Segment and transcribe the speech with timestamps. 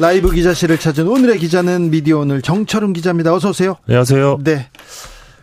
[0.00, 3.34] 라이브 기자실을 찾은 오늘의 기자는 미디어 오늘 정철은 기자입니다.
[3.34, 3.76] 어서 오세요.
[3.86, 4.38] 안녕하세요.
[4.42, 4.66] 네.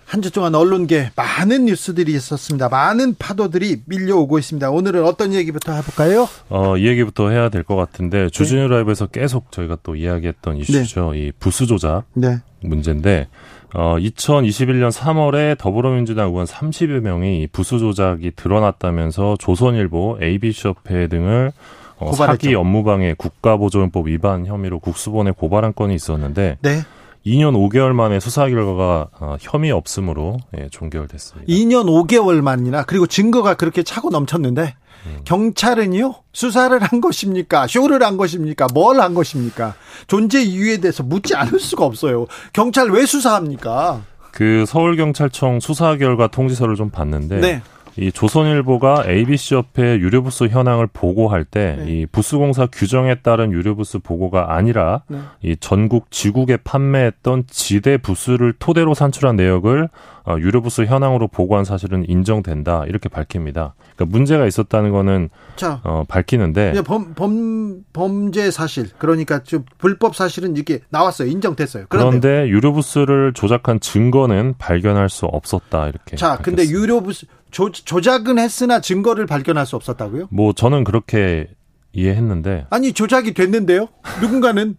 [0.06, 2.70] 한 주 동안 언론계 많은 뉴스들이 있었습니다.
[2.70, 4.72] 많은 파도들이 밀려오고 있습니다.
[4.72, 6.30] 오늘은 어떤 얘기부터 해볼까요?
[6.50, 8.76] 어, 이 얘기부터 해야 될 것 같은데 주진우 네.
[8.76, 11.12] 라이브에서 계속 저희가 또 이야기했던 이슈죠.
[11.12, 11.20] 네.
[11.20, 12.38] 이 부수 조작 네.
[12.62, 13.28] 문제인데
[13.76, 21.52] 어, 2021년 3월에 더불어민주당 의원 30여 명이 부수 조작이 드러났다면서 조선일보, ABC협회 등을
[22.00, 26.82] 어, 사기 업무방해 국가보조연법 위반 혐의로 국수본에 고발한 건이 있었는데 네.
[27.26, 31.52] 2년 5개월 만에 수사 결과가 어, 혐의 없음으로 예, 종결됐습니다.
[31.52, 34.76] 2년 5개월 만이나 그리고 증거가 그렇게 차고 넘쳤는데
[35.08, 35.18] 음.
[35.26, 39.76] 경찰은요 수사를 한 것입니까 쇼를 한 것입니까 뭘 한 것입니까
[40.08, 42.28] 존재 이유에 대해서 묻지 않을 수가 없어요.
[42.54, 44.02] 경찰 왜 수사합니까?
[44.32, 47.62] 그 서울경찰청 수사 결과 통지서를 좀 봤는데 네.
[47.98, 52.06] 이 조선일보가 ABC 협회 유료부스 현황을 보고할 때이 네.
[52.12, 55.20] 부스공사 규정에 따른 유료부스 보고가 아니라 네.
[55.42, 59.90] 이 전국 지국에 판매했던 지대 부스를 토대로 산출한 내역을
[60.28, 63.76] 어, 유료부스 현황으로 보고한 사실은 인정된다 이렇게 밝힙니다.
[63.96, 70.58] 그러니까 문제가 있었다는 거는 자, 어, 밝히는데 범, 범 범죄 사실 그러니까 좀 불법 사실은
[70.58, 71.86] 이게 나왔어요 인정됐어요.
[71.88, 76.18] 그런데, 그런데 유료부스를 조작한 증거는 발견할 수 없었다 이렇게.
[76.18, 76.44] 자, 밝혔습니다.
[76.44, 80.28] 근데 유료부스 조, 조작은 했으나 증거를 발견할 수 없었다고요?
[80.32, 81.48] 뭐 저는 그렇게
[81.94, 83.88] 이해했는데 아니 조작이 됐는데요.
[84.22, 84.78] 누군가는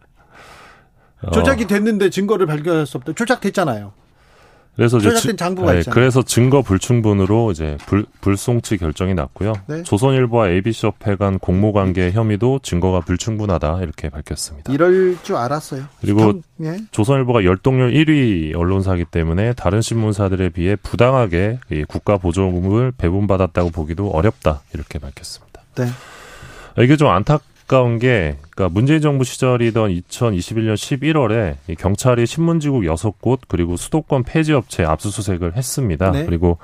[1.22, 1.30] 어.
[1.32, 3.12] 조작이 됐는데 증거를 발견할 수 없다.
[3.14, 3.92] 조작됐잖아요.
[4.78, 9.54] 그래서 이제 장부가 네, 그래서 증거 불충분으로 이제 불, 불송치 결정이 났고요.
[9.66, 9.82] 네?
[9.82, 14.72] 조선일보와 ABC협회 간 공모 관계 혐의도 증거가 불충분하다 이렇게 밝혔습니다.
[14.72, 15.82] 이럴 줄 알았어요.
[16.00, 16.76] 그리고 경, 예?
[16.92, 25.00] 조선일보가 열동률 1위 언론사이기 때문에 다른 신문사들에 비해 부당하게 국가 보조금을 배분받았다고 보기도 어렵다 이렇게
[25.00, 25.60] 밝혔습니다.
[25.74, 25.88] 네.
[26.84, 27.40] 이게 좀 안타.
[27.68, 34.84] 안타까운 게, 그러니까 문재인 정부 시절이던 2021년 11월에 경찰이 신문지국 6곳 그리고 수도권 폐지 업체
[34.84, 36.10] 압수수색을 했습니다.
[36.10, 36.24] 네.
[36.24, 36.58] 그리고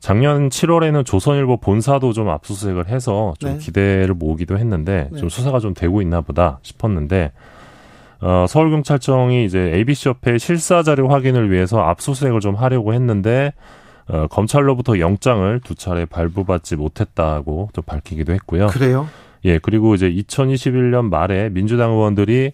[0.00, 3.58] 작년 7월에는 조선일보 본사도 좀 압수수색을 해서 좀 네.
[3.58, 5.18] 기대를 모으기도 했는데 네.
[5.18, 7.32] 좀 수사가 좀 되고 있나 보다 싶었는데
[8.20, 13.52] 어, 서울경찰청이 이제 ABC협회 실사 자료 확인을 위해서 압수수색을 좀 하려고 했는데
[14.08, 18.66] 어, 검찰로부터 영장을 두 차례 발부받지 못했다고 좀 밝히기도 했고요.
[18.68, 19.08] 그래요?
[19.44, 22.52] 예, 그리고 이제 2021년 말에 민주당 의원들이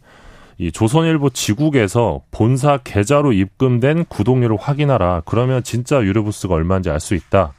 [0.61, 5.23] 이 조선일보 지국에서 본사 계좌로 입금된 구독료를 확인하라.
[5.25, 7.53] 그러면 진짜 유료부스가 얼마인지 알 수 있다.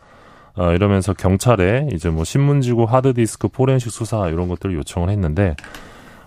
[0.56, 5.56] 어, 이러면서 경찰에 이제 뭐 신문지구 하드디스크 포렌식 수사 이런 것들을 요청을 했는데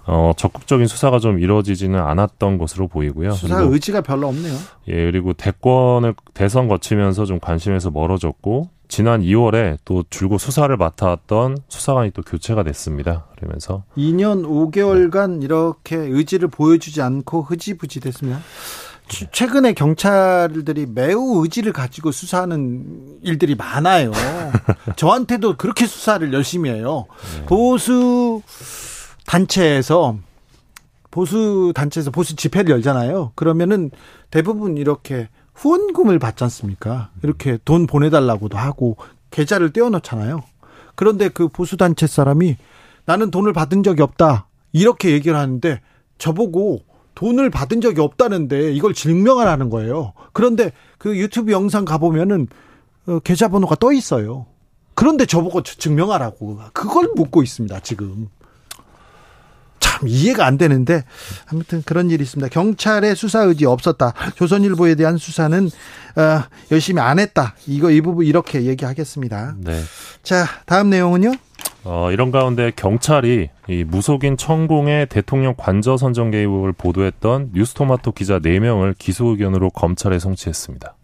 [0.06, 3.32] 어, 적극적인 수사가 좀 이루어지지는 않았던 것으로 보이고요.
[3.32, 4.54] 수사 의지가 별로 없네요.
[4.88, 12.10] 예, 그리고 대권을 대선 거치면서 좀 관심에서 멀어졌고 지난 2월에 또 줄곧 수사를 맡아왔던 수사관이
[12.10, 13.24] 또 교체가 됐습니다.
[13.36, 15.44] 그러면서 2년 5개월간 네.
[15.46, 18.40] 이렇게 의지를 보여주지 않고 흐지부지 됐습니다.
[19.08, 19.28] 네.
[19.32, 24.12] 최근에 경찰들이 매우 의지를 가지고 수사하는 일들이 많아요.
[24.96, 27.06] 저한테도 그렇게 수사를 열심히 해요.
[27.38, 27.46] 네.
[27.46, 28.42] 보수
[29.24, 30.18] 단체에서
[31.10, 33.32] 보수 단체에서 보수 집회를 열잖아요.
[33.36, 33.90] 그러면은
[34.30, 37.10] 대부분 이렇게 후원금을 받지 않습니까?
[37.22, 38.96] 이렇게 돈 보내달라고도 하고
[39.30, 40.42] 계좌를 떼어놓잖아요.
[40.94, 42.56] 그런데 그 보수단체 사람이
[43.04, 44.46] 나는 돈을 받은 적이 없다.
[44.72, 45.80] 이렇게 얘기를 하는데
[46.18, 46.80] 저보고
[47.14, 50.12] 돈을 받은 적이 없다는데 이걸 증명하라는 거예요.
[50.32, 52.48] 그런데 그 유튜브 영상 가보면은
[53.06, 54.46] 어, 계좌번호가 떠 있어요.
[54.94, 58.28] 그런데 저보고 증명하라고 그걸 묻고 있습니다, 지금.
[59.82, 61.04] 참 이해가 안 되는데
[61.50, 62.48] 아무튼 그런 일이 있습니다.
[62.48, 64.14] 경찰의 수사 의지 없었다.
[64.36, 65.66] 조선일보에 대한 수사는
[66.16, 67.54] 어, 열심히 안 했다.
[67.66, 69.56] 이거 이 부분 이렇게 얘기하겠습니다.
[69.58, 69.80] 네.
[70.22, 71.32] 자 다음 내용은요.
[71.84, 78.94] 어, 이런 가운데 경찰이 이 무속인 천공의 대통령 관저 선정 개입을 보도했던 뉴스토마토 기자 4명을
[78.96, 80.94] 기소 의견으로 검찰에 송치했습니다.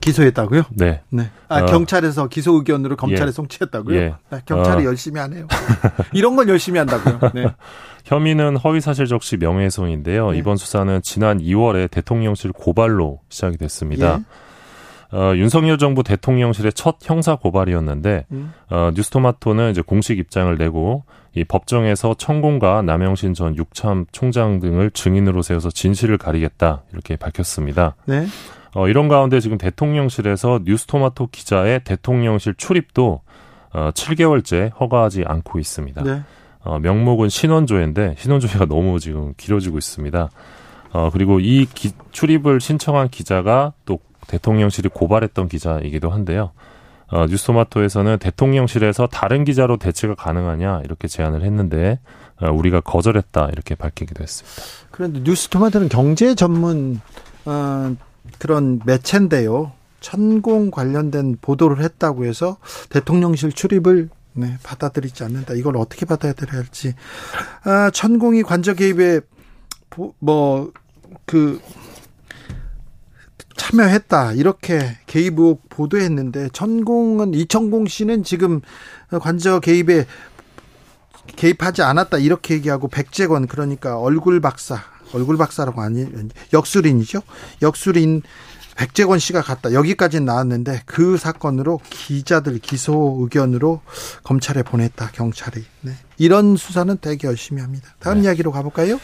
[0.00, 0.62] 기소했다고요?
[0.70, 1.02] 네.
[1.10, 1.30] 네.
[1.48, 1.66] 아, 어.
[1.66, 3.32] 경찰에서 기소 의견으로 검찰에 예.
[3.32, 3.96] 송치했다고요?
[3.98, 4.14] 예.
[4.30, 4.88] 아, 경찰이 어.
[4.88, 5.46] 열심히 하네요.
[6.12, 7.32] 이런 걸 열심히 한다고요?
[7.34, 7.46] 네.
[8.04, 10.30] 혐의는 허위사실 적시 명예훼손인데요.
[10.30, 10.38] 네.
[10.38, 14.20] 이번 수사는 지난 2월에 대통령실 고발로 시작이 됐습니다.
[14.20, 15.16] 예.
[15.16, 18.52] 어, 윤석열 정부 대통령실의 첫 형사 고발이었는데 음.
[18.70, 21.04] 어, 뉴스토마토는 이제 공식 입장을 내고
[21.34, 27.96] 이 법정에서 천공과 남영신 전 육참 총장 등을 증인으로 세워서 진실을 가리겠다 이렇게 밝혔습니다.
[28.06, 28.26] 네.
[28.74, 33.20] 어, 이런 가운데 지금 대통령실에서 뉴스토마토 기자의 대통령실 출입도
[33.72, 36.02] 어, 7개월째 허가하지 않고 있습니다.
[36.02, 36.22] 네.
[36.62, 40.30] 어, 명목은 신원조회인데 신원조회가 너무 지금 길어지고 있습니다.
[40.92, 46.52] 어, 그리고 이 기, 출입을 신청한 기자가 또 대통령실이 고발했던 기자이기도 한데요.
[47.08, 51.98] 어, 뉴스토마토에서는 대통령실에서 다른 기자로 대체가 가능하냐 이렇게 제안을 했는데
[52.40, 54.88] 어, 우리가 거절했다 이렇게 밝히기도 했습니다.
[54.90, 57.00] 그런데 뉴스토마토는 경제 전문
[57.46, 57.96] 어,
[58.38, 59.72] 그런 매체인데요.
[60.00, 62.56] 천공 관련된 보도를 했다고 해서
[62.88, 65.54] 대통령실 출입을 네, 받아들이지 않는다.
[65.54, 66.94] 이걸 어떻게 받아들여야 할지.
[67.64, 69.20] 아, 천공이 관저 개입에
[70.20, 70.72] 뭐
[71.30, 71.60] 그
[73.56, 78.60] 참여했다 이렇게 개입 의혹 보도했는데 천공은 이천공 씨는 지금
[79.20, 80.06] 관저 개입에
[81.36, 84.80] 개입하지 않았다 이렇게 얘기하고 백재권 그러니까 얼굴 박사
[85.14, 86.06] 얼굴 박사라고 아니
[86.52, 87.22] 역술인이죠
[87.62, 88.22] 역술인
[88.76, 93.82] 백재권 씨가 갔다 여기까지 나왔는데 그 사건으로 기자들 기소 의견으로
[94.24, 95.92] 검찰에 보냈다 경찰이 네.
[96.16, 98.24] 이런 수사는 되게 열심히 합니다 다음 네.
[98.24, 98.98] 이야기로 가볼까요?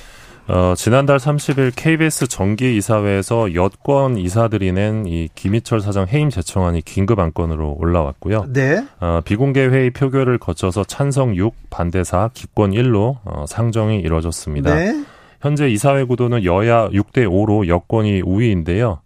[0.48, 7.18] 어, 지난달 30일 KBS 정기 이사회에서 여권 이사들이 낸 이 김희철 사장 해임 제청안이 긴급
[7.18, 8.46] 안건으로 올라왔고요.
[8.52, 8.86] 네.
[9.00, 14.74] 어, 비공개 회의 표결을 거쳐서 찬성 6, 반대 4, 기권 1로 어, 상정이 이뤄졌습니다.
[14.74, 15.04] 네.
[15.40, 19.00] 현재 이사회 구도는 여야 6대 5로 여권이 우위인데요.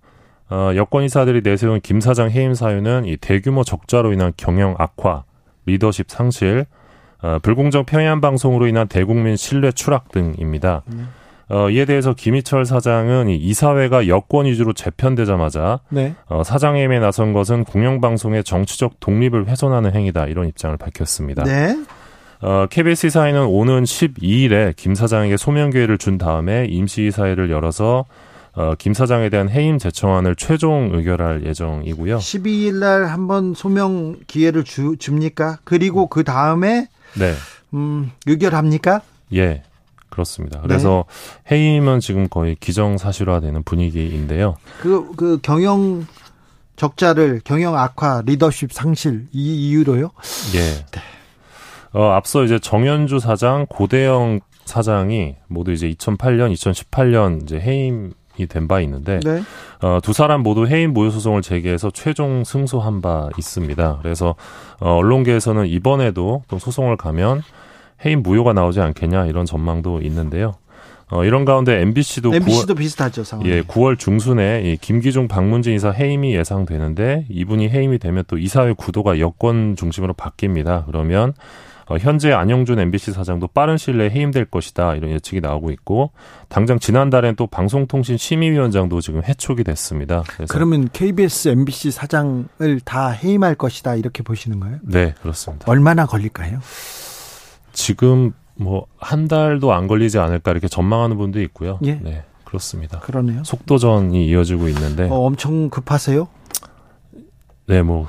[0.50, 5.25] 어, 여권 이사들이 내세운 김 사장 해임 사유는 이 대규모 적자로 인한 경영 악화,
[5.67, 6.67] 리더십 상실,
[7.23, 10.82] 어, 불공정 평양 방송으로 인한 대국민 신뢰 추락 등입니다.
[10.93, 11.09] 음.
[11.50, 16.15] 어, 이에 대해서 김희철 사장은 이 이사회가 여권 위주로 재편되자마자 네.
[16.29, 21.43] 어, 사장임에 나선 것은 공영방송의 정치적 독립을 훼손하는 행위다 이런 입장을 밝혔습니다.
[21.43, 21.76] 네.
[22.43, 28.07] 어, KBS 이사회는 오는 12일에 김 사장에게 소명 기회를 준 다음에 임시이사회를 열어서
[28.55, 32.19] 어, 김 사장에 대한 해임 제청안을 최종 의결할 예정이고요.
[32.19, 35.59] 12일 날 한번 소명 기회를 주, 줍니까?
[35.65, 37.35] 그리고 그 다음에 네.
[37.75, 39.03] 음, 의결합니까?
[39.35, 39.63] 예.
[40.09, 40.61] 그렇습니다.
[40.63, 41.05] 그래서
[41.49, 41.57] 네.
[41.57, 44.57] 해임은 지금 거의 기정사실화되는 분위기인데요.
[44.81, 46.05] 그, 그 경영
[46.75, 50.11] 적자를 경영 악화, 리더십 상실 이 이유로요?
[50.55, 50.59] 예.
[50.59, 51.01] 네.
[51.93, 59.19] 어, 앞서 이제 정현주 사장, 고대영 사장이 모두 이제 2008년, 2018년 이제 해임이 된바 있는데
[59.21, 59.43] 네.
[59.83, 63.99] 어, 두 사람 모두 해임 무효 소송을 제기해서 최종 승소한 바 있습니다.
[64.03, 64.37] 그래서
[64.79, 67.43] 어, 언론계에서는 이번에도 또 소송을 가면
[68.05, 70.55] 해임 무효가 나오지 않겠냐 이런 전망도 있는데요.
[71.11, 73.51] 어, 이런 가운데 MBC도 MBC도 9월, 비슷하죠 상황이.
[73.51, 79.19] 예, 9월 중순에 이 김기중 박문진 이사 해임이 예상되는데 이분이 해임이 되면 또 이사회 구도가
[79.19, 80.87] 여권 중심으로 바뀝니다.
[80.87, 81.35] 그러면 어,
[81.99, 86.13] 현재 안영준 MBC 사장도 빠른 시일 내에 해임될 것이다 이런 예측이 나오고 있고
[86.49, 90.23] 당장 지난달엔 또 방송통신 심의위원장도 지금 해촉이 됐습니다.
[90.49, 94.79] 그러면 KBS, MBC 사장을 다 해임할 것이다 이렇게 보시는 거예요?
[94.83, 95.65] 네 그렇습니다.
[95.71, 96.61] 얼마나 걸릴까요?
[97.73, 101.79] 지금 뭐 한 달도 안 걸리지 않을까 이렇게 전망하는 분도 있고요.
[101.85, 101.95] 예.
[101.95, 102.23] 네.
[102.45, 103.01] 그렇습니다.
[103.01, 103.43] 그러네요.
[103.45, 105.05] 속도전이 이어지고 있는데.
[105.05, 106.29] 어, 엄청 급하세요?
[107.67, 108.07] 네, 뭐.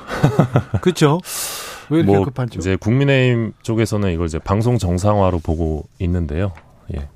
[0.82, 1.20] 그렇죠.
[1.92, 2.60] 왜 이렇게 뭐 급한죠?
[2.60, 6.54] 이제 국민의힘 쪽에서는 이걸 이제 방송 정상화로 보고 있는데요.
[6.96, 7.08] 예.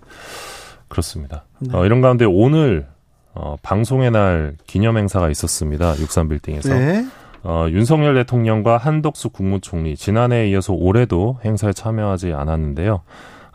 [0.87, 1.45] 그렇습니다.
[1.59, 1.75] 네.
[1.75, 2.87] 어, 이런 가운데 오늘
[3.33, 5.93] 어, 방송의 날 기념 행사가 있었습니다.
[5.93, 6.69] 63빌딩에서.
[6.69, 7.05] 네.
[7.43, 13.01] 어, 윤석열 대통령과 한덕수 국무총리 지난해에 이어서 올해도 행사에 참여하지 않았는데요.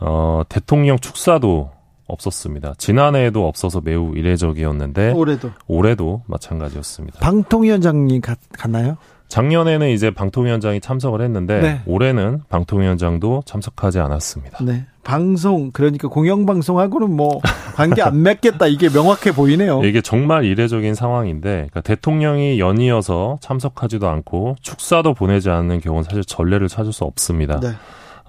[0.01, 1.71] 어, 대통령 축사도
[2.11, 2.75] 없었습니다.
[2.79, 7.21] 지난해에도 없어서 매우 이례적이었는데 올해도 올해도 마찬가지였습니다.
[7.21, 8.97] 방통위원장님 갔, 갔나요?
[9.31, 11.81] 작년에는 이제 방통위원장이 참석을 했는데 네.
[11.87, 14.59] 올해는 방통위원장도 참석하지 않았습니다.
[14.65, 14.87] 네.
[15.05, 17.41] 방송 그러니까 공영방송하고는 뭐
[17.75, 19.83] 관계 안 맺겠다 이게 명확해 보이네요.
[19.85, 26.69] 이게 정말 이례적인 상황인데 그러니까 대통령이 연이어서 참석하지도 않고 축사도 보내지 않는 경우는 사실 전례를
[26.69, 27.61] 찾을 수 없습니다.
[27.61, 27.71] 네.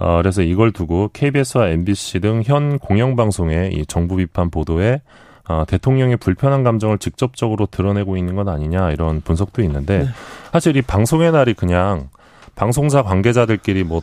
[0.01, 5.01] 어, 그래서 이걸 두고 KBS와 MBC 등 현 공영방송의 이 정부 비판 보도에
[5.47, 10.05] 어, 대통령의 불편한 감정을 직접적으로 드러내고 있는 건 아니냐 이런 분석도 있는데 네.
[10.51, 12.09] 사실 이 방송의 날이 그냥
[12.55, 14.01] 방송사 관계자들끼리 뭐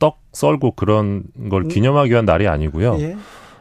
[0.00, 1.68] 떡 썰고 그런 걸 음.
[1.68, 2.96] 기념하기 위한 날이 아니고요.
[2.98, 3.16] 예.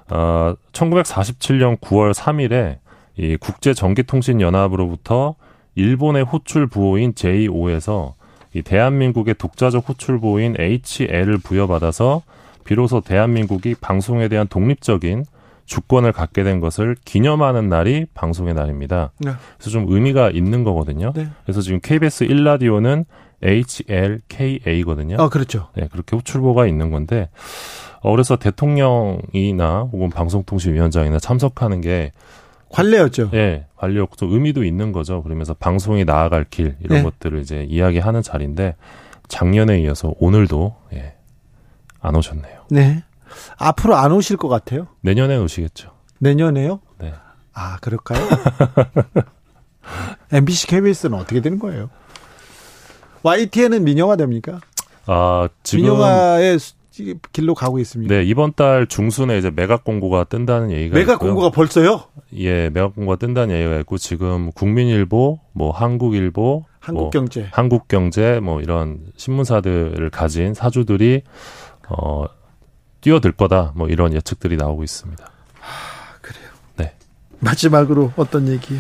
[0.10, 2.80] 어, 1947년 9월 3일에
[3.18, 5.36] 이 국제전기통신연합으로부터
[5.76, 8.14] 일본의 호출 부호인 J5에서
[8.54, 12.22] 이 대한민국의 독자적 호출 부호인 HL을 부여받아서
[12.64, 15.26] 비로소 대한민국이 방송에 대한 독립적인
[15.66, 19.12] 주권을 갖게 된 것을 기념하는 날이 방송의 날입니다.
[19.20, 19.32] 네.
[19.58, 21.14] 그래서 좀 의미가 있는 거거든요.
[21.16, 21.28] 네.
[21.44, 23.06] 그래서 지금 KBS 1라디오는
[23.42, 25.18] HLKA거든요.
[25.20, 25.70] 아, 그렇죠.
[25.76, 27.30] 네, 그렇게 호출보가 있는 건데,
[28.02, 32.12] 어, 그래서 대통령이나 혹은 방송통신위원장이나 참석하는 게
[32.74, 33.30] 관례였죠.
[33.34, 35.22] 예, 관례였고 좀 의미도 있는 거죠.
[35.22, 37.04] 그러면서 방송이 나아갈 길 이런 네.
[37.04, 38.76] 것들을 이제 이야기하는 자리인데
[39.28, 41.16] 작년에 이어서 오늘도 예,
[42.02, 42.66] 안 오셨네요.
[42.72, 43.04] 네.
[43.58, 44.88] 앞으로 안 오실 것 같아요.
[45.02, 45.92] 내년에 오시겠죠.
[46.20, 46.80] 내년에요?
[47.00, 47.14] 네.
[47.54, 48.20] 아 그럴까요?
[50.32, 51.92] MBC, KBS는 어떻게 되는 거예요?
[53.22, 54.60] YTN은 민영화 됩니까?
[55.06, 56.58] 아 지금 민영화의
[57.32, 58.14] 길로 가고 있습니다.
[58.14, 61.30] 네, 이번 달 중순에 이제 매각 공고가 뜬다는 얘기가 매각 있고요.
[61.30, 62.04] 공고가 벌써요?
[62.36, 69.00] 예, 매각 공고가 뜬다는 얘기가 있고 지금 국민일보, 뭐 한국일보, 한국경제, 뭐 한국경제 뭐 이런
[69.18, 71.24] 신문사들을 가진 사주들이
[71.90, 72.26] 어
[73.02, 73.74] 뛰어들 거다.
[73.76, 75.26] 뭐 이런 예측들이 나오고 있습니다.
[75.26, 76.50] 아, 그래요.
[76.78, 76.96] 네.
[77.40, 78.76] 마지막으로 어떤 얘기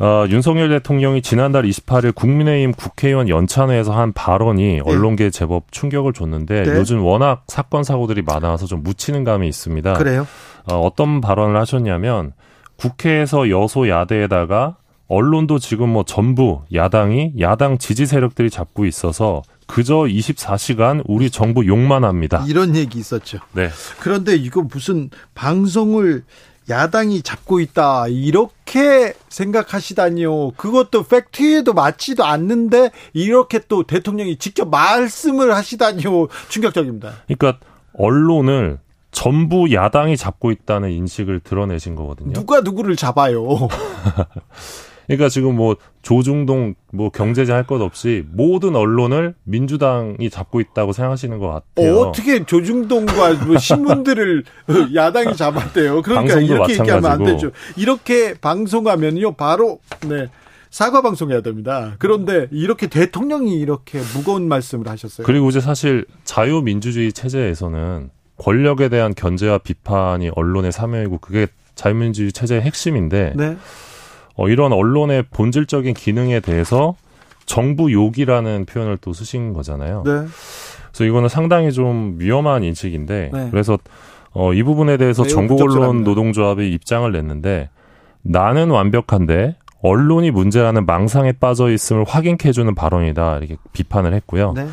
[0.00, 0.04] 요?
[0.04, 4.80] 어, 윤석열 대통령이 지난달 28일 국민의힘 국회의원 연찬회에서 한 발언이 네.
[4.84, 6.76] 언론계에 제법 충격을 줬는데 네.
[6.76, 9.94] 요즘 워낙 사건 사고들이 많아서 좀 묻히는 감이 있습니다.
[9.94, 10.26] 그래요?
[10.70, 12.32] 어, 어떤 발언을 하셨냐면
[12.76, 21.02] 국회에서 여소 야대에다가 언론도 지금 뭐 전부 야당이 야당 지지 세력들이 잡고 있어서 그저 24시간
[21.06, 22.44] 우리 정부 욕만 합니다.
[22.48, 23.38] 이런 얘기 있었죠.
[23.52, 23.68] 네.
[24.00, 26.24] 그런데 이거 무슨 방송을
[26.68, 30.52] 야당이 잡고 있다 이렇게 생각하시다니요.
[30.52, 36.28] 그것도 팩트에도 맞지도 않는데 이렇게 또 대통령이 직접 말씀을 하시다니요.
[36.48, 37.12] 충격적입니다.
[37.26, 37.58] 그러니까
[37.94, 38.78] 언론을
[39.10, 42.32] 전부 야당이 잡고 있다는 인식을 드러내신 거거든요.
[42.32, 43.46] 누가 누구를 잡아요?
[45.06, 51.38] 그러니까 지금 뭐 조중동 뭐 경제제 할 것 없이 모든 언론을 민주당이 잡고 있다고 생각하시는
[51.38, 51.98] 것 같아요.
[51.98, 54.44] 어, 떻게 조중동과 뭐 신문들을
[54.94, 56.02] 야당이 잡았대요?
[56.02, 56.72] 그러니까 이렇게.
[56.74, 57.50] 얘기하면 안 되죠.
[57.76, 60.28] 이렇게 방송하면요 바로 네.
[60.70, 61.94] 사과 방송해야 됩니다.
[61.98, 65.24] 그런데 이렇게 대통령이 이렇게 무거운 말씀을 하셨어요.
[65.24, 71.46] 그리고 이제 사실 자유민주주의 체제에서는 권력에 대한 견제와 비판이 언론의 사명이고 그게
[71.76, 73.56] 자유민주주의 체제의 핵심인데 네.
[74.36, 76.96] 어, 이런 언론의 본질적인 기능에 대해서
[77.46, 80.02] 정부 욕이라는 표현을 또 쓰신 거잖아요.
[80.04, 80.12] 네.
[80.88, 83.48] 그래서 이거는 상당히 좀 위험한 인식인데 네.
[83.50, 83.78] 그래서
[84.32, 87.68] 어, 이 부분에 대해서 전국 언론 노동조합이 입장을 냈는데
[88.22, 94.54] 나는 완벽한데 언론이 문제라는 망상에 빠져 있음을 확인해주는 발언이다 이렇게 비판을 했고요.
[94.56, 94.66] 네.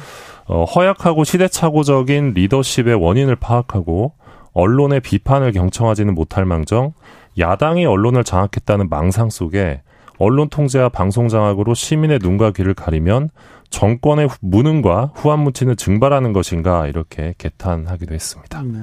[0.46, 4.14] 어, 허약하고 시대착오적인 리더십의 원인을 파악하고
[4.54, 6.94] 언론의 비판을 경청하지는 못할 망정
[7.38, 9.82] 야당이 언론을 장악했다는 망상 속에
[10.18, 13.30] 언론 통제와 방송 장악으로 시민의 눈과 귀를 가리면
[13.72, 18.62] 정권의 무능과 후한무치는 증발하는 것인가 이렇게 개탄하기도 했습니다.
[18.62, 18.80] 네.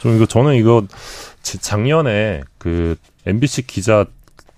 [0.00, 0.84] 좀 이거 저는 이거
[1.42, 4.04] 작년에 그 MBC 기자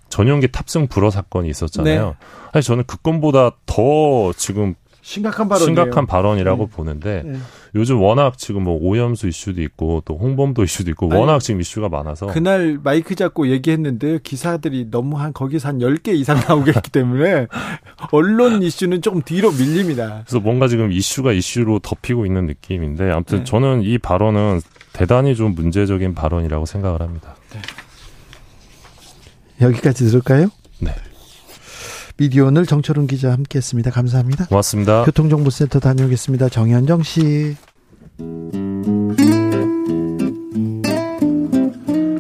[0.09, 2.07] 전용기 탑승 불허 사건이 있었잖아요.
[2.07, 2.15] 네.
[2.53, 6.71] 사실 저는 그 건보다 더 지금 심각한 발언 심각한 발언이라고 네.
[6.71, 7.39] 보는데 네.
[7.75, 11.89] 요즘 워낙 지금 뭐 오염수 이슈도 있고 또 홍범도 이슈도 있고 워낙 아니, 지금 이슈가
[11.89, 17.47] 많아서 그날 마이크 잡고 얘기했는데 기사들이 너무 한 거기서 한 10개 이상 나오겠기 때문에
[18.13, 20.23] 언론 이슈는 조금 뒤로 밀립니다.
[20.27, 23.45] 그래서 뭔가 지금 이슈가 이슈로 덮이고 있는 느낌인데 아무튼 네.
[23.45, 24.61] 저는 이 발언은
[24.93, 27.37] 대단히 좀 문제적인 발언이라고 생각을 합니다.
[27.53, 27.61] 네.
[29.61, 30.49] 여기까지 들을까요?
[30.79, 30.93] 네.
[32.21, 33.91] 미디어 오늘 정철은 기자 함께했습니다.
[33.93, 34.45] 감사합니다.
[34.45, 35.05] 고맙습니다.
[35.07, 36.51] 교통정보센터 다녀오겠습니다.
[36.51, 37.57] 정현정 씨.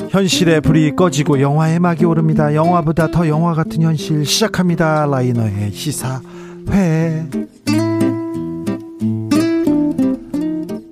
[0.08, 2.54] 현실의 불이 꺼지고 영화의 막이 오릅니다.
[2.54, 5.04] 영화보다 더 영화 같은 현실 시작합니다.
[5.04, 7.26] 라이너의 시사회.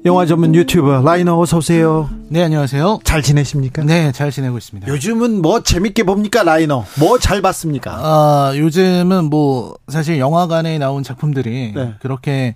[0.08, 2.08] 영화 전문 유튜버 라이너 어서 오세요.
[2.30, 3.00] 네, 안녕하세요.
[3.04, 3.82] 잘 지내십니까?
[3.84, 4.88] 네, 잘 지내고 있습니다.
[4.88, 6.86] 요즘은 뭐 재밌게 봅니까, 라이너?
[6.98, 7.92] 뭐 잘 봤습니까?
[7.92, 11.92] 아, 요즘은 뭐 사실 영화관에 나온 작품들이 네.
[12.00, 12.54] 그렇게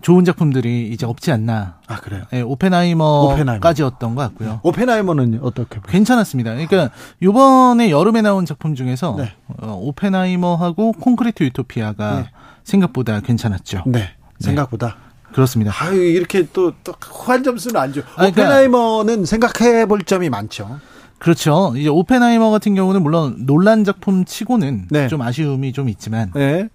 [0.00, 1.76] 좋은 작품들이 이제 없지 않나.
[1.88, 2.22] 아, 그래요?
[2.30, 4.60] 네, 오펜하이머까지였던 것 같고요.
[4.62, 5.92] 오펜하이머는 어떻게 보세요?
[5.92, 6.52] 괜찮았습니다.
[6.54, 6.88] 그러니까
[7.22, 9.30] 요번에 여름에 나온 작품 중에서 네.
[9.60, 12.30] 어, 오펜하이머하고 콘크리트 유토피아가 네.
[12.64, 13.82] 생각보다 괜찮았죠.
[13.86, 14.08] 네.
[14.40, 14.96] 생각보다.
[15.32, 15.72] 그렇습니다.
[15.78, 18.02] 아유, 이렇게 또, 또, 후한 점수는 안 줘.
[18.16, 20.80] 아, 오펜하이머는 그러니까, 생각해 볼 점이 많죠.
[21.18, 21.72] 그렇죠.
[21.76, 25.08] 이제 오펜하이머 같은 경우는 물론 논란 작품 치고는 네.
[25.08, 26.32] 좀 아쉬움이 좀 있지만.
[26.34, 26.68] 네.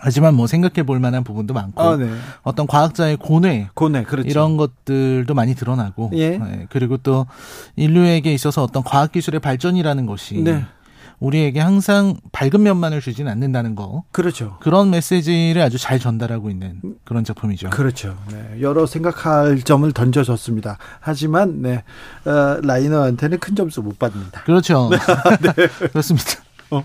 [0.00, 2.08] 하지만 뭐 생각해 볼 만한 부분도 많고 아, 네.
[2.42, 4.28] 어떤 과학자의 고뇌, 고뇌 그렇죠.
[4.28, 6.38] 이런 것들도 많이 드러나고 예.
[6.38, 6.66] 네.
[6.70, 7.26] 그리고 또
[7.76, 10.64] 인류에게 있어서 어떤 과학 기술의 발전이라는 것이 네.
[11.20, 14.04] 우리에게 항상 밝은 면만을 주지는 않는다는 거.
[14.12, 14.56] 그렇죠.
[14.60, 17.70] 그런 메시지를 아주 잘 전달하고 있는 그런 작품이죠.
[17.70, 18.16] 그렇죠.
[18.30, 18.60] 네.
[18.60, 20.78] 여러 생각할 점을 던져줬습니다.
[21.00, 21.82] 하지만 네.
[22.24, 24.42] 어, 라이너한테는 큰 점수 못 받습니다.
[24.42, 24.90] 그렇죠.
[25.42, 25.88] 네.
[25.88, 26.30] 그렇습니다.
[26.70, 26.84] 어.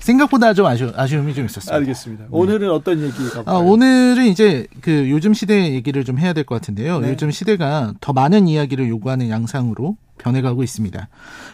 [0.00, 1.76] 생각보다 좀 아쉬, 아쉬움이 좀 있었어요.
[1.76, 2.24] 알겠습니다.
[2.24, 2.28] 네.
[2.30, 3.42] 오늘은 어떤 얘기가?
[3.46, 7.00] 아, 오늘은 이제 그 요즘 시대 얘기를 좀 해야 될 것 같은데요.
[7.00, 7.10] 네.
[7.10, 11.08] 요즘 시대가 더 많은 이야기를 요구하는 양상으로 변해가고 있습니다.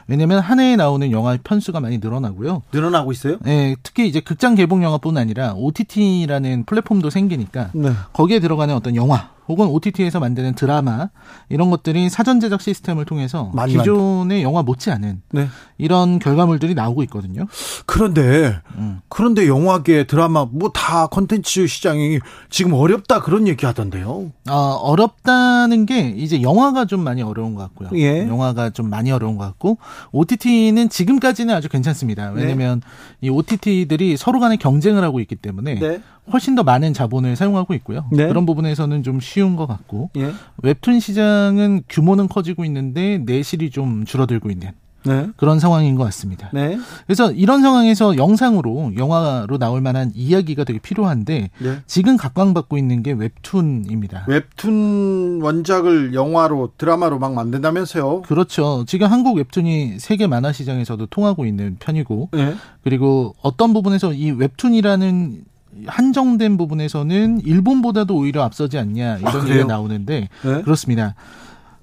[0.08, 2.62] 왜냐하면 한 해에 나오는 영화 편수가 많이 늘어나고요.
[2.72, 3.36] 늘어나고 있어요?
[3.42, 7.92] 네, 특히 이제 극장 개봉 영화뿐 아니라 OTT라는 플랫폼도 생기니까 네.
[8.12, 11.08] 거기에 들어가는 어떤 영화 혹은 OTT에서 만드는 드라마
[11.48, 15.48] 이런 것들이 사전 제작 시스템을 통해서 기존의 영화 못지않은 네.
[15.78, 17.46] 이런 결과물들이 나오고 있거든요.
[17.86, 19.00] 그런데 음.
[19.08, 22.18] 그런데 영화계 드라마 뭐 다 컨텐츠 시장이
[22.50, 24.32] 지금 어렵다 그런 얘기 하던데요.
[24.46, 27.90] 아, 어렵다는 게 이제 영화가 좀 많이 어려운 것 같고요.
[27.94, 28.26] 예.
[28.26, 29.78] 영화가 좀 많이 어려운 것 같고
[30.12, 32.30] OTT는 지금까지는 아주 괜찮습니다.
[32.34, 33.28] 왜냐면 네.
[33.28, 36.00] 이 OTT들이 서로 간에 경쟁을 하고 있기 때문에 네.
[36.32, 38.06] 훨씬 더 많은 자본을 사용하고 있고요.
[38.10, 38.26] 네.
[38.26, 40.32] 그런 부분에서는 좀 쉬운 것 같고 예.
[40.62, 44.72] 웹툰 시장은 규모는 커지고 있는데 내실이 좀 줄어들고 있는
[45.06, 45.28] 네.
[45.36, 46.50] 그런 상황인 것 같습니다.
[46.52, 46.78] 네.
[47.06, 51.78] 그래서 이런 상황에서 영상으로 영화로 나올 만한 이야기가 되게 필요한데 네.
[51.86, 54.24] 지금 각광받고 있는 게 웹툰입니다.
[54.28, 58.22] 웹툰 원작을 영화로 드라마로 막 만든다면서요?
[58.22, 58.84] 그렇죠.
[58.86, 62.54] 지금 한국 웹툰이 세계 만화 시장에서도 통하고 있는 편이고 네.
[62.82, 65.44] 그리고 어떤 부분에서 이 웹툰이라는
[65.86, 70.62] 한정된 부분에서는 일본보다도 오히려 앞서지 않냐 이런 아, 얘기가 나오는데 네?
[70.62, 71.14] 그렇습니다.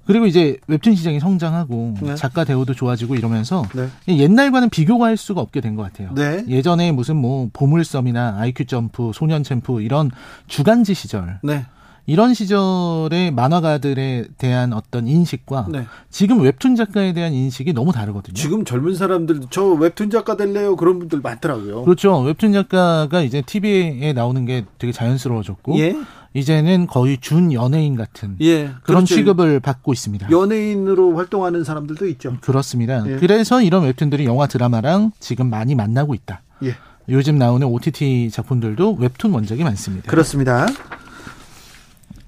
[0.04, 2.14] 그리고 이제 웹툰 시장이 성장하고 네.
[2.16, 3.88] 작가 대우도 좋아지고 이러면서 네.
[4.08, 6.10] 옛날과는 비교가 할 수가 없게 된 것 같아요.
[6.14, 6.44] 네.
[6.48, 10.10] 예전에 무슨 뭐 보물섬이나 아이큐 점프, 소년 챔프 이런
[10.48, 11.64] 주간지 시절 네.
[12.06, 15.86] 이런 시절의 만화가들에 대한 어떤 인식과 네.
[16.10, 18.34] 지금 웹툰 작가에 대한 인식이 너무 다르거든요.
[18.34, 21.84] 지금 젊은 사람들 저 웹툰 작가 될래요 그런 분들 많더라고요.
[21.84, 22.18] 그렇죠.
[22.20, 25.96] 웹툰 작가가 이제 TV에 나오는 게 되게 자연스러워졌고 예?
[26.34, 29.14] 이제는 거의 준 연예인 같은 예, 그런 그렇죠.
[29.14, 30.30] 취급을 받고 있습니다.
[30.30, 32.36] 연예인으로 활동하는 사람들도 있죠.
[32.40, 33.04] 그렇습니다.
[33.06, 33.16] 예.
[33.16, 36.42] 그래서 이런 웹툰들이 영화 드라마랑 지금 많이 만나고 있다.
[36.64, 36.74] 예.
[37.08, 40.10] 요즘 나오는 OTT 작품들도 웹툰 원작이 많습니다.
[40.10, 40.66] 그렇습니다.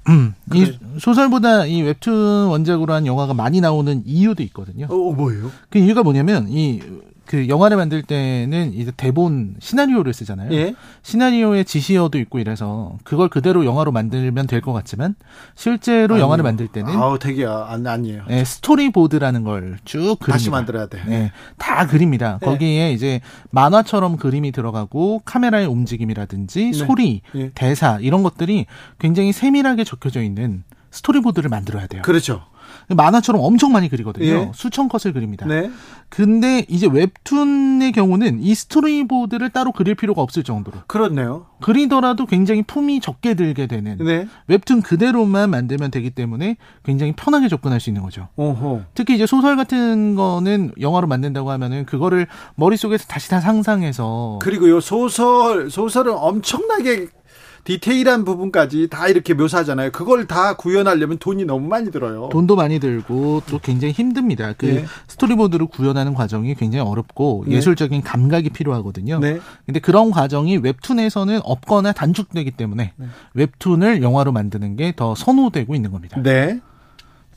[0.08, 4.87] 음, 이 소설보다 이 웹툰 원작으로 한 영화가 많이 나오는 이유도 있거든요.
[4.90, 5.50] 어, 뭐예요?
[5.70, 6.81] 그 이유가 뭐냐면 이
[7.26, 10.52] 그 영화를 만들 때는 이제 대본 시나리오를 쓰잖아요.
[10.52, 10.74] 예?
[11.02, 15.14] 시나리오에 지시어도 있고 이래서 그걸 그대로 영화로 만들면 될 것 같지만
[15.54, 18.24] 실제로 아니, 영화를 만들 때는 아우 되게 안 아니에요.
[18.28, 20.32] 네, 스토리보드라는 걸 쭉 그립니다.
[20.32, 21.02] 다시 만들어야 돼.
[21.06, 22.38] 네, 다 그립니다.
[22.40, 22.46] 네.
[22.46, 26.72] 거기에 이제 만화처럼 그림이 들어가고 카메라의 움직임이라든지 네.
[26.72, 27.50] 소리, 네.
[27.54, 28.66] 대사 이런 것들이
[28.98, 32.02] 굉장히 세밀하게 적혀져 있는 스토리보드를 만들어야 돼요.
[32.02, 32.44] 그렇죠.
[32.88, 34.26] 만화처럼 엄청 많이 그리거든요.
[34.26, 34.50] 예.
[34.54, 35.46] 수천 컷을 그립니다.
[35.46, 35.70] 네.
[36.09, 40.78] 근데 이제 웹툰의 경우는 이 스토리보드를 따로 그릴 필요가 없을 정도로.
[40.87, 41.46] 그렇네요.
[41.61, 44.28] 그리더라도 굉장히 품이 적게 들게 되는 네.
[44.48, 48.28] 웹툰 그대로만 만들면 되기 때문에 굉장히 편하게 접근할 수 있는 거죠.
[48.37, 48.83] 오호.
[48.94, 54.80] 특히 이제 소설 같은 거는 영화로 만든다고 하면은 그거를 머릿속에서 다시 다 상상해서 그리고 요
[54.80, 57.09] 소설 소설은 엄청나게
[57.64, 59.90] 디테일한 부분까지 다 이렇게 묘사하잖아요.
[59.92, 62.29] 그걸 다 구현하려면 돈이 너무 많이 들어요.
[62.31, 64.53] 돈도 많이 들고 또 굉장히 힘듭니다.
[64.57, 64.85] 그 네.
[65.09, 67.57] 스토리보드를 구현하는 과정이 굉장히 어렵고 네.
[67.57, 69.18] 예술적인 감각이 필요하거든요.
[69.18, 69.40] 네.
[69.66, 73.07] 근데 그런 과정이 웹툰에서는 없거나 단축되기 때문에 네.
[73.35, 76.20] 웹툰을 영화로 만드는 게 더 선호되고 있는 겁니다.
[76.22, 76.61] 네.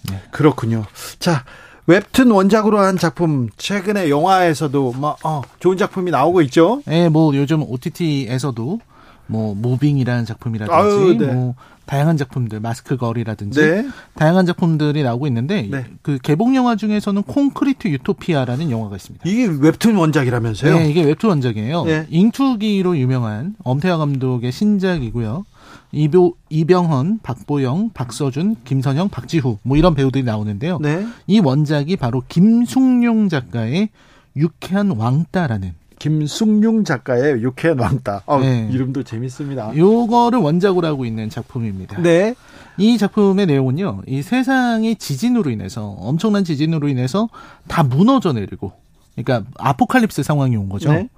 [0.10, 0.22] 네.
[0.30, 0.86] 그렇군요.
[1.18, 1.44] 자,
[1.88, 6.84] 웹툰 원작으로 한 작품 최근에 영화에서도 뭐 어, 좋은 작품이 나오고 있죠.
[6.86, 8.80] 네, 뭐 요즘 OTT에서도
[9.28, 11.28] 뭐 무빙이라는 작품이라든지 아유, 네.
[11.28, 13.88] 뭐 다양한 작품들 마스크 걸이라든지 네.
[14.16, 15.86] 다양한 작품들이 나오고 있는데 네.
[16.02, 19.28] 그 개봉 영화 중에서는 콘크리트 유토피아라는 영화가 있습니다.
[19.28, 20.80] 이게 웹툰 원작이라면서요?
[20.80, 21.86] 네, 이게 웹툰 원작이에요.
[21.86, 22.06] 네.
[22.10, 25.46] 잉투기로 유명한 엄태화 감독의 신작이고요.
[25.94, 30.80] 이보, 이병헌, 박보영, 박서준, 김선영, 박지후 뭐 이런 배우들이 나오는데요.
[30.82, 31.06] 네.
[31.28, 33.90] 이 원작이 바로 김숭늉 작가의
[34.36, 38.24] 유쾌한 왕따라는 김숙룡 작가의 유쾌한 왕따.
[38.26, 38.70] 어, 네.
[38.72, 39.76] 이름도 재밌습니다.
[39.76, 42.02] 요거를 원작으로 하고 있는 작품입니다.
[42.02, 42.36] 네.
[42.78, 47.28] 이 작품의 내용은요, 이 세상이 지진으로 인해서, 엄청난 지진으로 인해서
[47.68, 48.74] 다 무너져 내리고,
[49.16, 50.92] 그러니까 아포칼립스 상황이 온 거죠.
[50.92, 51.10] 네.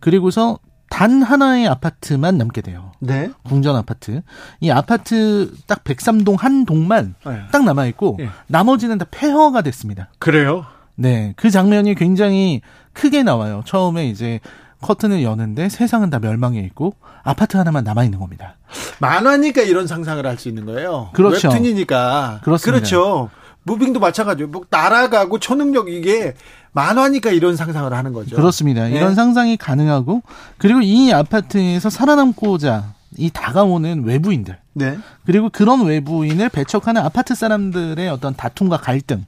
[0.00, 0.58] 그리고서
[0.90, 2.92] 단 하나의 아파트만 남게 돼요.
[3.00, 3.30] 네.
[3.44, 4.22] 궁전 아파트.
[4.60, 7.40] 이 아파트 딱 103동 한 동만 네.
[7.50, 8.28] 딱 남아 있고, 네.
[8.46, 10.10] 나머지는 다 폐허가 됐습니다.
[10.18, 10.66] 그래요?
[10.96, 11.34] 네.
[11.36, 12.60] 그 장면이 굉장히
[12.92, 13.62] 크게 나와요.
[13.66, 14.40] 처음에 이제
[14.80, 18.56] 커튼을 여는데 세상은 다 멸망해 있고 아파트 하나만 남아 있는 겁니다.
[19.00, 21.10] 만화니까 이런 상상을 할 수 있는 거예요.
[21.12, 21.48] 그렇죠.
[21.48, 22.40] 웹툰이니까.
[22.44, 22.78] 그렇습니다.
[22.78, 23.30] 그렇죠.
[23.64, 24.48] 무빙도 마찬가지예요.
[24.48, 26.34] 뭐 날아가고 초능력 이게
[26.72, 28.36] 만화니까 이런 상상을 하는 거죠.
[28.36, 28.84] 그렇습니다.
[28.86, 28.96] 네.
[28.96, 30.22] 이런 상상이 가능하고
[30.58, 34.58] 그리고 이 아파트에서 살아남고자 이 다가오는 외부인들.
[34.76, 34.98] 네.
[35.24, 39.24] 그리고 그런 외부인을 배척하는 아파트 사람들의 어떤 다툼과 갈등.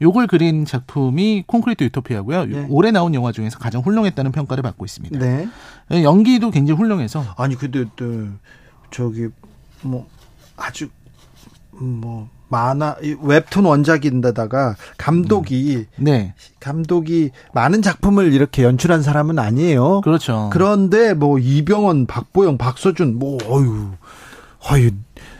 [0.00, 2.44] 요걸 그린 작품이 콘크리트 유토피아고요.
[2.46, 2.66] 네.
[2.70, 5.18] 올해 나온 영화 중에서 가장 훌륭했다는 평가를 받고 있습니다.
[5.18, 5.48] 네.
[6.04, 7.24] 연기도 굉장히 훌륭해서.
[7.36, 8.28] 아니 근데 또
[8.92, 9.26] 저기
[9.82, 10.06] 뭐
[10.56, 10.88] 아주
[11.72, 16.04] 뭐 만화 웹툰 원작인데다가 감독이 음.
[16.04, 16.34] 네.
[16.60, 20.02] 감독이 많은 작품을 이렇게 연출한 사람은 아니에요.
[20.02, 20.50] 그렇죠.
[20.52, 23.92] 그런데 뭐 이병헌, 박보영, 박서준 뭐 어유.
[24.70, 24.90] 어유.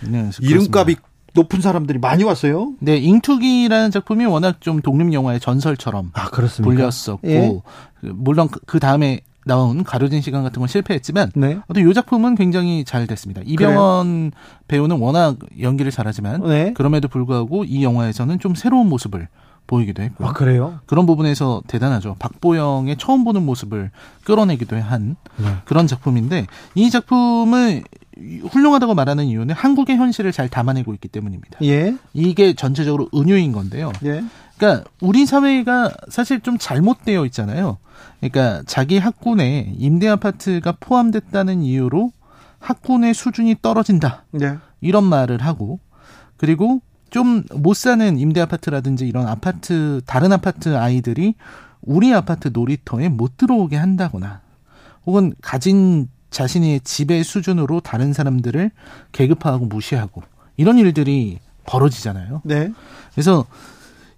[0.09, 0.97] 네, 이름값이
[1.35, 2.73] 높은 사람들이 많이 왔어요.
[2.81, 6.75] 네, 잉투기라는 작품이 워낙 좀 독립 영화의 전설처럼 아, 그렇습니까?
[6.75, 7.61] 불렸었고 예?
[8.03, 11.59] 물론 그, 그 다음에 나온 가려진 시간 같은 건 실패했지만 네.
[11.79, 13.41] 요 작품은 굉장히 잘 됐습니다.
[13.45, 14.43] 이병헌 그래요?
[14.69, 16.73] 배우는 워낙 연기를 잘하지만 네.
[16.75, 19.29] 그럼에도 불구하고 이 영화에서는 좀 새로운 모습을
[19.67, 20.27] 보이기도 했고.
[20.27, 20.81] 아, 그래요?
[20.87, 22.17] 그런 부분에서 대단하죠.
[22.19, 23.91] 박보영의 처음 보는 모습을
[24.25, 25.47] 끌어내기도 한 네.
[25.65, 27.83] 그런 작품인데 이 작품을
[28.49, 31.59] 훌륭하다고 말하는 이유는 한국의 현실을 잘 담아내고 있기 때문입니다.
[31.63, 31.97] 예.
[32.13, 33.93] 이게 전체적으로 은유인 건데요.
[34.05, 34.23] 예.
[34.57, 37.79] 그러니까 우리 사회가 사실 좀 잘못되어 있잖아요.
[38.21, 42.13] 그러니까 자기 학군에 임대 아파트가 포함됐다는 이유로
[42.59, 44.25] 학군의 수준이 떨어진다.
[44.31, 44.57] 네.
[44.81, 45.81] 이런 말을 하고
[46.37, 46.81] 그리고
[47.11, 51.35] 좀 못 사는 임대 아파트라든지 이런 아파트 다른 아파트 아이들이
[51.83, 54.41] 우리 아파트 놀이터에 못 들어오게 한다거나
[55.05, 58.73] 혹은 가진 자신의 집의 수준으로 다른 사람들을
[59.13, 60.23] 계급화하고 무시하고
[60.57, 62.43] 이런 일들이 벌어지잖아요.
[62.45, 62.73] 네.
[63.13, 63.47] 그래서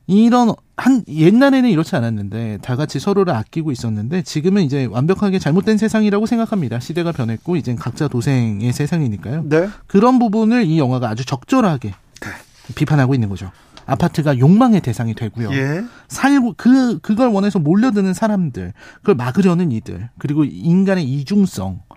[0.07, 6.27] 이런 한 옛날에는 이렇지 않았는데 다 같이 서로를 아끼고 있었는데 지금은 이제 완벽하게 잘못된 세상이라고
[6.27, 6.81] 생각합니다.
[6.81, 9.49] 시대가 변했고 이제 각자 도생의 세상이니까요.
[9.49, 9.69] 네.
[9.87, 12.29] 그런 부분을 이 영화가 아주 적절하게 네.
[12.75, 13.51] 비판하고 있는 거죠.
[13.87, 15.53] 아파트가 욕망의 대상이 되고요.
[15.53, 15.85] 예.
[16.09, 21.95] 살고 그 그걸 원해서 몰려드는 사람들, 그걸 막으려는 이들, 그리고 인간의 이중성, 어,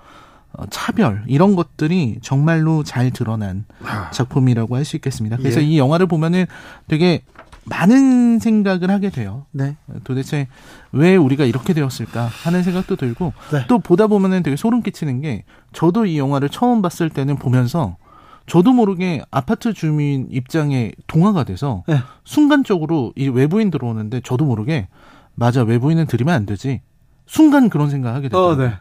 [0.70, 4.10] 차별 이런 것들이 정말로 잘 드러난 아.
[4.12, 5.38] 작품이라고 할 수 있겠습니다.
[5.38, 5.66] 그래서 예.
[5.66, 6.46] 이 영화를 보면은
[6.88, 7.22] 되게
[7.66, 9.46] 많은 생각을 하게 돼요.
[9.52, 9.76] 네.
[10.06, 10.48] 도대체
[10.94, 13.66] 왜 우리가 이렇게 되었을까 하는 생각도 들고 네.
[13.68, 15.44] 또 보다 보면은 되게 소름 끼치는 게
[15.74, 17.98] 저도 이 영화를 처음 봤을 때는 보면서
[18.46, 21.98] 저도 모르게 아파트 주민 입장에 동화가 돼서 네.
[22.24, 24.88] 순간적으로 이 외부인 들어오는데 저도 모르게
[25.36, 26.82] 맞아 외부인은 들이면 안 되지
[27.26, 28.46] 순간 그런 생각하게 됐어요.
[28.46, 28.74] 어, 네.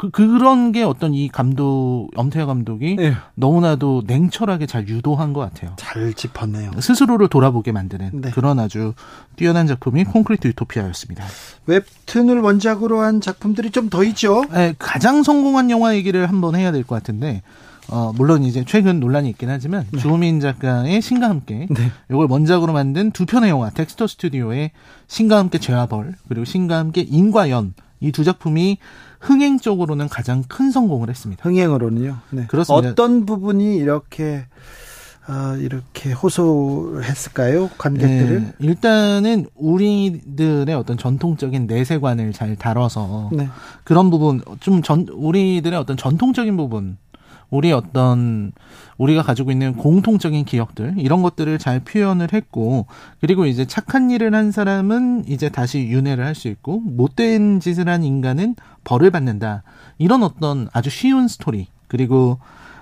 [0.00, 3.14] 그, 그런 게 어떤 이 감독, 엄태하 감독이 네.
[3.34, 5.74] 너무나도 냉철하게 잘 유도한 것 같아요.
[5.76, 6.70] 잘 짚었네요.
[6.80, 8.30] 스스로를 돌아보게 만드는 네.
[8.30, 8.94] 그런 아주
[9.36, 11.24] 뛰어난 작품이 콘크리트 유토피아였습니다.
[11.66, 14.42] 웹툰을 원작으로 한 작품들이 좀 더 있죠?
[14.52, 17.42] 네, 가장 성공한 영화 얘기를 한번 해야 될 것 같은데,
[17.88, 19.98] 어, 물론 이제 최근 논란이 있긴 하지만 네.
[19.98, 21.90] 주호민 작가의 신과 함께 네.
[22.08, 24.70] 이걸 원작으로 만든 두 편의 영화 텍스터 스튜디오의
[25.08, 28.78] 신과 함께 죄와 벌 그리고 신과 함께 인과연 이 두 작품이
[29.20, 31.42] 흥행 쪽으로는 가장 큰 성공을 했습니다.
[31.48, 32.16] 흥행으로는요.
[32.30, 32.46] 네.
[32.48, 32.90] 그렇습니다.
[32.90, 34.46] 어떤 부분이 이렇게
[35.28, 37.68] 어, 이렇게 호소했을까요?
[37.78, 38.40] 관객들을?
[38.40, 43.48] 네, 일단은 우리들의 어떤 전통적인 내세관을 잘 다뤄서 네.
[43.84, 46.96] 그런 부분 좀 전 우리들의 어떤 전통적인 부분
[47.50, 48.52] 우리 어떤
[48.96, 52.86] 우리가 가지고 있는 공통적인 기억들 이런 것들을 잘 표현을 했고
[53.20, 58.04] 그리고 이제 착한 일을 한 사람은 이제 다시 윤회를 할 수 있고 못된 짓을 한
[58.04, 59.62] 인간은 벌을 받는다.
[59.98, 61.66] 이런 어떤 아주 쉬운 스토리.
[61.88, 62.38] 그리고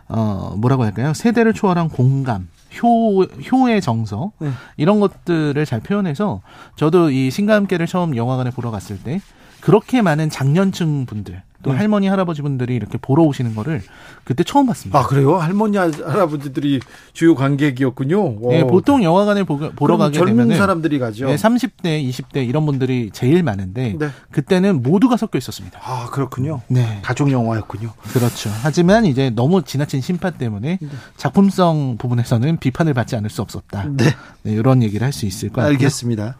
[0.09, 1.13] 어 뭐라고 할까요?
[1.15, 2.49] 세대를 초월한 공감
[2.83, 4.33] 효, 효의 정서.
[4.39, 4.51] 네.
[4.77, 6.43] 이런 것들을 잘 표현해서
[6.77, 9.21] 저도 이 신과 함께를 처음 영화관에 보러 갔을 때
[9.61, 11.77] 그렇게 많은 장년층 분들 또 네.
[11.77, 13.83] 할머니 할아버지 분들이 이렇게 보러 오시는 거를
[14.25, 14.99] 그때 처음 봤습니다.
[14.99, 15.37] 아 그래요?
[15.37, 16.81] 할머니 할아버지들이
[17.12, 18.38] 주요 관객이었군요.
[18.49, 21.27] 네, 보통 영화관에 보, 보러 가게 젊은 되면 사람들이 가죠.
[21.27, 24.09] 네, 30대, 20대 이런 분들이 제일 많은데 네.
[24.31, 25.81] 그때는 모두가 섞여 있었습니다.
[25.83, 26.62] 아 그렇군요.
[26.68, 27.92] 네, 가족 영화였군요.
[28.12, 28.51] 그렇죠.
[28.62, 30.88] 하지만 이제 너무 지나친 심판 때문에 네.
[31.16, 33.85] 작품성 부분에서는 비판을 받지 않을 수 없었다.
[33.90, 34.05] 네,
[34.42, 35.73] 네 이런 얘기를 할 수 있을 것 같아요.
[35.73, 36.37] 알겠습니다.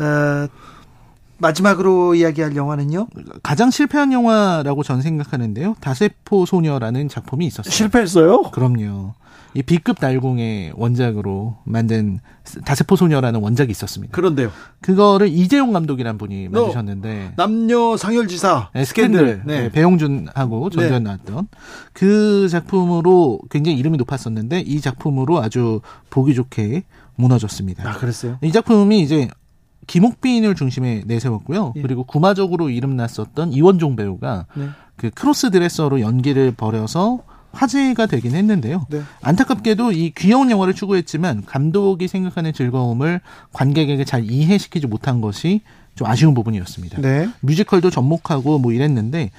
[0.00, 0.48] 어...
[1.38, 3.08] 마지막으로 이야기할 영화는요?
[3.42, 5.76] 가장 실패한 영화라고 전 생각하는데요.
[5.80, 7.70] 다세포 소녀라는 작품이 있었어요.
[7.70, 8.42] 실패했어요?
[8.52, 9.14] 그럼요.
[9.54, 12.20] 이 B급 달공의 원작으로 만든
[12.66, 14.14] 다세포 소녀라는 원작이 있었습니다.
[14.14, 14.50] 그런데요.
[14.82, 19.62] 그거를 이재용 감독이란 분이 만드셨는데 남녀 상열지사 네, 스캔들, 네.
[19.62, 21.08] 네, 배용준하고 전두현 네.
[21.08, 21.48] 나왔던
[21.94, 27.88] 그 작품으로 굉장히 이름이 높았었는데 이 작품으로 아주 보기 좋게 무너졌습니다.
[27.88, 28.38] 아, 그랬어요?
[28.42, 29.28] 이 작품이 이제
[29.86, 31.74] 김옥빈을 중심에 내세웠고요.
[31.76, 31.82] 예.
[31.82, 34.68] 그리고 구마적으로 이름 났었던 이원종 배우가 네.
[34.96, 37.20] 그 cross-dresser로 연기를 벌여서
[37.52, 38.86] 화제가 되긴 했는데요.
[38.90, 39.02] 네.
[39.22, 43.20] 안타깝게도 이 귀여운 영화를 추구했지만 감독이 생각하는 즐거움을
[43.52, 45.62] 관객에게 잘 이해시키지 못한 것이
[45.94, 47.00] 좀 아쉬운 부분이었습니다.
[47.00, 47.28] 네.
[47.40, 49.30] 뮤지컬도 접목하고 뭐 이랬는데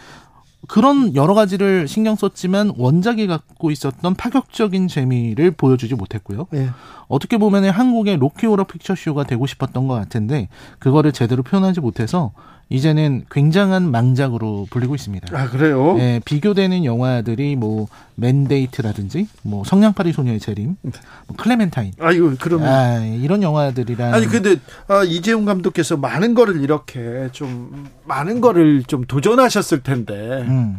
[0.68, 6.48] 그런 여러 가지를 신경 썼지만 원작이 갖고 있었던 파격적인 재미를 보여주지 못했고요.
[6.52, 6.70] 네.
[7.08, 12.34] 어떻게 보면 한국의 로키오러 픽처쇼가 되고 싶었던 것 같은데 그거를 제대로 표현하지 못해서
[12.70, 15.38] 이제는 굉장한 망작으로 불리고 있습니다.
[15.38, 15.96] 아 그래요?
[15.96, 21.94] 네, 비교되는 영화들이 뭐 맨데이트라든지 뭐 성냥팔이 소녀의 재림, 뭐 클레멘타인.
[22.00, 28.42] 아이고 그러면 아, 이런 영화들이란 아니 근데 아, 이재용 감독께서 많은 거를 이렇게 좀 많은
[28.42, 30.14] 거를 좀 도전하셨을 텐데.
[30.48, 30.78] 음.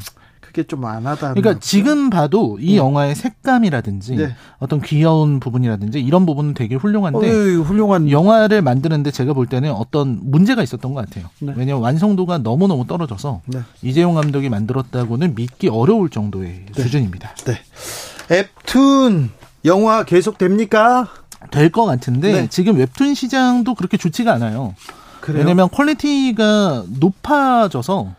[0.59, 1.35] 그게 좀 안 하다.
[1.35, 2.77] 그러니까 지금 봐도 이 네.
[2.79, 4.35] 영화의 색감이라든지 네.
[4.59, 10.19] 어떤 귀여운 부분이라든지 이런 부분은 되게 훌륭한데 어, 훌륭한 영화를 만드는데 제가 볼 때는 어떤
[10.23, 11.27] 문제가 있었던 것 같아요.
[11.41, 11.53] 네.
[11.57, 13.61] 왜냐하면 완성도가 너무 너무 떨어져서 네.
[13.83, 16.83] 이재용 감독이 만들었다고는 믿기 어려울 정도의 네.
[16.83, 17.35] 수준입니다.
[17.45, 17.61] 네.
[18.31, 19.31] 웹툰
[19.65, 21.09] 영화 계속 됩니까?
[21.53, 22.47] 될 것 같은데 네.
[22.49, 24.75] 지금 웹툰 시장도 그렇게 좋지가 않아요.
[25.21, 25.41] 그래요?
[25.41, 28.15] 왜냐하면 퀄리티가 높아져서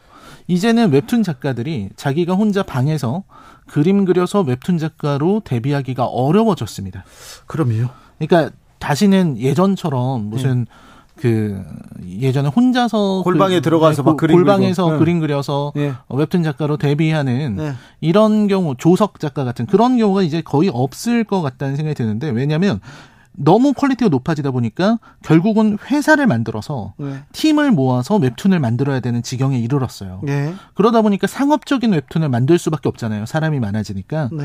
[0.49, 3.23] 이제는 웹툰 작가들이 자기가 혼자 방에서
[3.67, 7.05] 그림 그려서 웹툰 작가로 데뷔하기가 어려워졌습니다.
[7.45, 7.89] 그럼요.
[8.17, 10.71] 그러니까 다시는 예전처럼 무슨 네.
[11.17, 11.63] 그
[12.07, 14.97] 예전에 혼자서 골방에 그, 들어가서 네, 막 그림 골방에서 네.
[14.97, 15.93] 그림 그려서 네.
[16.09, 17.73] 웹툰 작가로 데뷔하는 네.
[18.01, 22.79] 이런 경우 조석 작가 같은 그런 경우가 이제 거의 없을 것 같다는 생각이 드는데 왜냐하면
[23.33, 27.23] 너무 퀄리티가 높아지다 보니까 결국은 회사를 만들어서 네.
[27.31, 30.19] 팀을 모아서 웹툰을 만들어야 되는 지경에 이르렀어요.
[30.23, 30.53] 네.
[30.73, 33.25] 그러다 보니까 상업적인 웹툰을 만들 수밖에 없잖아요.
[33.25, 34.29] 사람이 많아지니까.
[34.31, 34.43] 네.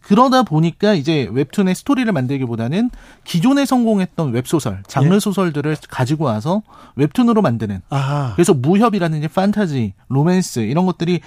[0.00, 2.90] 그러다 보니까 이제 웹툰의 스토리를 만들기보다는
[3.24, 5.18] 기존에 성공했던 웹소설, 장르 예.
[5.18, 6.62] 소설들을 가지고 와서
[6.96, 7.80] 웹툰으로 만드는.
[7.88, 8.32] 아하.
[8.34, 11.20] 그래서 무협이라든지 판타지, 로맨스 이런 것들이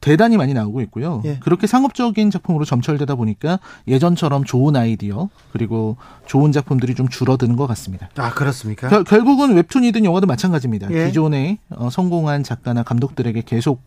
[0.00, 1.22] 대단히 많이 나오고 있고요.
[1.24, 1.38] 예.
[1.40, 8.08] 그렇게 상업적인 작품으로 점철되다 보니까 예전처럼 좋은 아이디어 그리고 좋은 작품들이 좀 줄어드는 것 같습니다.
[8.16, 8.88] 아 그렇습니까?
[8.88, 10.90] 겨, 결국은 웹툰이든 영화도 마찬가지입니다.
[10.90, 11.06] 예.
[11.06, 13.82] 기존에 어, 성공한 작가나 감독들에게 계속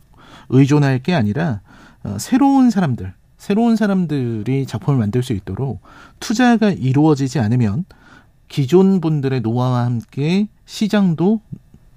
[0.49, 1.61] 의존할 게 아니라
[2.03, 5.81] 어, 새로운 사람들, 새로운 사람들이 작품을 만들 수 있도록
[6.19, 7.85] 투자가 이루어지지 않으면
[8.47, 11.41] 기존 분들의 노화와 함께 시장도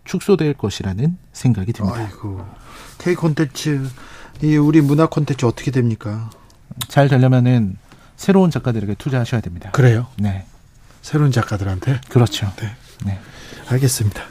[0.04, 1.98] 축소될 것이라는 생각이 듭니다.
[1.98, 2.44] 아이고.
[3.02, 3.88] K 콘텐츠
[4.42, 6.30] 이 우리 문화 콘텐츠 어떻게 됩니까?
[6.86, 7.76] 잘 되려면은
[8.16, 9.70] 새로운 작가들에게 투자하셔야 됩니다.
[9.72, 10.06] 그래요?
[10.16, 10.46] 네.
[11.02, 12.00] 새로운 작가들한테?
[12.08, 12.52] 그렇죠.
[12.60, 12.76] 네.
[13.04, 13.18] 네.
[13.68, 14.22] 알겠습니다.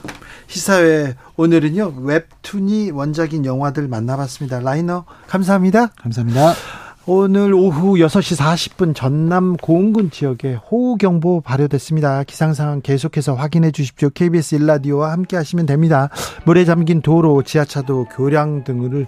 [0.47, 4.61] 시사회 오늘은요 웹툰이 원작인 영화들 만나봤습니다.
[4.61, 5.87] 라이너 감사합니다.
[5.87, 6.53] 감사합니다.
[7.07, 12.23] 오늘 오후 6시 40분 전남 고흥군 지역에 호우경보 발효됐습니다.
[12.23, 14.09] 기상상황 계속해서 확인해 주십시오.
[14.11, 16.09] KBS 일라디오와 함께 하시면 됩니다.
[16.45, 19.07] 물에 잠긴 도로, 지하차도, 교량 등을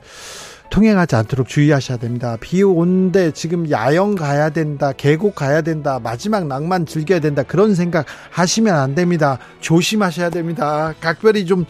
[0.71, 2.35] 통행하지 않도록 주의하셔야 됩니다.
[2.41, 8.07] 비 오는데 지금 야영 가야 된다, 계곡 가야 된다, 마지막 낭만 즐겨야 된다, 그런 생각
[8.31, 9.37] 하시면 안 됩니다.
[9.61, 10.93] 조심하셔야 됩니다.
[10.99, 11.65] 각별히 좀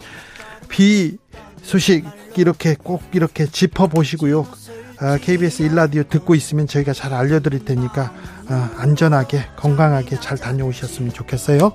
[0.68, 1.18] 비
[1.62, 2.04] 소식
[2.36, 4.44] 이렇게 꼭 이렇게 짚어보시고요.
[5.20, 8.12] KBS 아, 1라디오 듣고 있으면 저희가 잘 알려드릴 테니까
[8.48, 11.72] 아, 안전하게 건강하게 잘 다녀오셨으면 좋겠어요.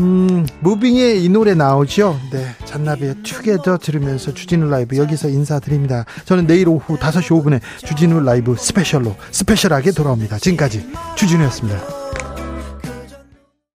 [0.00, 2.18] 음, 무빙의 이 노래 나오죠?
[2.32, 6.06] 네, 잔나비의 Together 들으면서 주진우 라이브 여기서 인사드립니다.
[6.24, 10.38] 저는 내일 오후 5시 5분에 주진우 라이브 스페셜로 스페셜하게 돌아옵니다.
[10.38, 12.09] 지금까지 주진우였습니다.